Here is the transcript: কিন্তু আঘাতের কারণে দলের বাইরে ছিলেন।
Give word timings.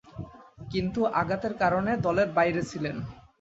কিন্তু 0.71 0.99
আঘাতের 1.21 1.53
কারণে 1.61 1.91
দলের 2.05 2.29
বাইরে 2.37 2.61
ছিলেন। 2.63 2.95